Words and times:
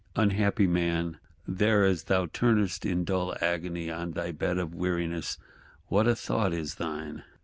Unhappy 0.15 0.65
man, 0.65 1.19
there 1.47 1.83
as 1.85 2.05
thou 2.05 2.25
turnest, 2.25 2.87
in 2.87 3.03
dull 3.05 3.35
agony, 3.39 3.91
on 3.91 4.13
thy 4.13 4.31
bed 4.31 4.57
of 4.57 4.73
weariness, 4.73 5.37
what 5.89 6.07
a 6.07 6.15
thought 6.15 6.53
is 6.53 6.73
thine! 6.81 7.21